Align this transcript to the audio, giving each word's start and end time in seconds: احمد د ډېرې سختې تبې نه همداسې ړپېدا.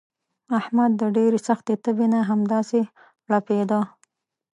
احمد 0.59 0.91
د 1.01 1.03
ډېرې 1.15 1.39
سختې 1.47 1.73
تبې 1.83 2.07
نه 2.13 2.19
همداسې 2.29 2.81
ړپېدا. 3.29 3.81